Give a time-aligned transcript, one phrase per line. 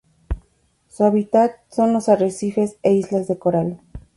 [0.87, 3.79] Su hábitat son los arrecifes e islas de coral.